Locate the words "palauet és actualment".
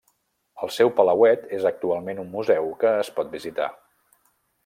0.99-2.23